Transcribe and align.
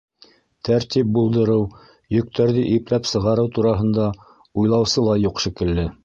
Тәртип 0.67 1.09
булдырыу, 1.17 1.65
йөктәрҙе 2.19 2.63
ипләп 2.77 3.09
сығарыу 3.09 3.51
тураһында 3.57 4.07
уйлаусы 4.63 5.05
ла 5.09 5.19
юҡ 5.25 5.45
шикелле. 5.47 5.85